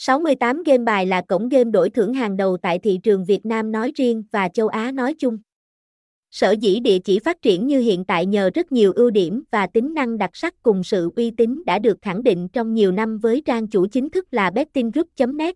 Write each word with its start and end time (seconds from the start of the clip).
68 0.00 0.62
game 0.62 0.84
bài 0.84 1.06
là 1.06 1.20
cổng 1.20 1.48
game 1.48 1.70
đổi 1.70 1.90
thưởng 1.90 2.14
hàng 2.14 2.36
đầu 2.36 2.56
tại 2.56 2.78
thị 2.78 2.98
trường 3.02 3.24
Việt 3.24 3.46
Nam 3.46 3.72
nói 3.72 3.92
riêng 3.94 4.22
và 4.32 4.48
châu 4.48 4.68
Á 4.68 4.92
nói 4.92 5.14
chung. 5.18 5.38
Sở 6.30 6.50
dĩ 6.50 6.80
địa 6.80 6.98
chỉ 6.98 7.18
phát 7.18 7.42
triển 7.42 7.66
như 7.66 7.80
hiện 7.80 8.04
tại 8.04 8.26
nhờ 8.26 8.50
rất 8.54 8.72
nhiều 8.72 8.92
ưu 8.92 9.10
điểm 9.10 9.42
và 9.50 9.66
tính 9.66 9.94
năng 9.94 10.18
đặc 10.18 10.30
sắc 10.32 10.62
cùng 10.62 10.84
sự 10.84 11.10
uy 11.16 11.30
tín 11.30 11.62
đã 11.66 11.78
được 11.78 11.98
khẳng 12.02 12.22
định 12.22 12.48
trong 12.48 12.74
nhiều 12.74 12.92
năm 12.92 13.18
với 13.18 13.42
trang 13.44 13.66
chủ 13.66 13.86
chính 13.86 14.10
thức 14.10 14.26
là 14.30 14.50
bettinggroup.net. 14.50 15.54